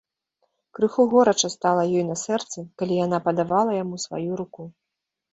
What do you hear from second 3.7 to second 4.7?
яму сваю руку.